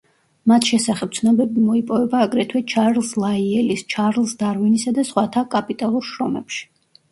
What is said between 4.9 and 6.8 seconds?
და სხვათა კაპიტალურ შრომებში.